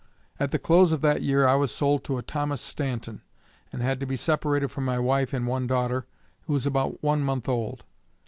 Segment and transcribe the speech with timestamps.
[0.39, 3.21] At the close of that year I was sold to a Thomas Stanton,
[3.71, 6.07] and had to be separated from my wife and one daughter,
[6.47, 7.83] who was about one month old.